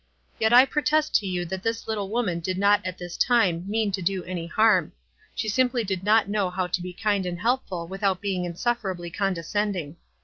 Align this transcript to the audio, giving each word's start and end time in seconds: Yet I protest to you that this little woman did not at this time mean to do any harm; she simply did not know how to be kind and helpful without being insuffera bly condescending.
Yet 0.39 0.51
I 0.51 0.65
protest 0.65 1.13
to 1.17 1.27
you 1.27 1.45
that 1.45 1.61
this 1.61 1.87
little 1.87 2.09
woman 2.09 2.39
did 2.39 2.57
not 2.57 2.83
at 2.83 2.97
this 2.97 3.15
time 3.15 3.65
mean 3.67 3.91
to 3.91 4.01
do 4.01 4.23
any 4.23 4.47
harm; 4.47 4.93
she 5.35 5.47
simply 5.47 5.83
did 5.83 6.03
not 6.03 6.27
know 6.27 6.49
how 6.49 6.65
to 6.65 6.81
be 6.81 6.91
kind 6.91 7.23
and 7.23 7.39
helpful 7.39 7.87
without 7.87 8.19
being 8.19 8.43
insuffera 8.43 8.97
bly 8.97 9.11
condescending. 9.11 9.97